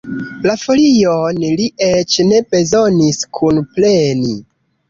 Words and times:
La 0.45 0.53
folion 0.61 1.43
li 1.59 1.67
eĉ 1.89 2.17
ne 2.31 2.41
bezonis 2.55 3.23
kunpreni! 3.41 4.35